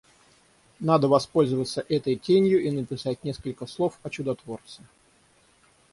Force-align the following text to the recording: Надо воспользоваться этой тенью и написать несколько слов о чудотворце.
Надо 0.79 1.07
воспользоваться 1.07 1.85
этой 1.87 2.15
тенью 2.15 2.59
и 2.59 2.71
написать 2.71 3.23
несколько 3.23 3.67
слов 3.67 3.99
о 4.01 4.09
чудотворце. 4.09 4.81